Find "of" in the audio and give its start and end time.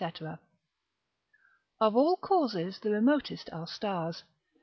1.79-1.95